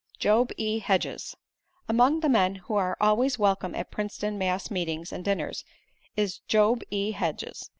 [0.17, 0.79] Job E.
[0.79, 1.35] Hedges
[1.87, 5.63] Among the men who are always welcome at Princeton mass meetings and dinners,
[6.17, 7.11] is Job E.
[7.11, 7.69] Hedges.